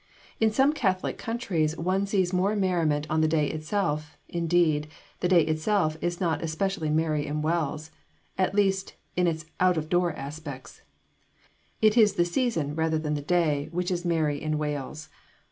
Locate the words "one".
1.77-2.07